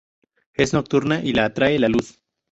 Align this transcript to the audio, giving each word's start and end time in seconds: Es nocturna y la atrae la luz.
Es 0.55 0.73
nocturna 0.73 1.23
y 1.23 1.31
la 1.31 1.45
atrae 1.45 1.77
la 1.77 1.87
luz. 1.87 2.23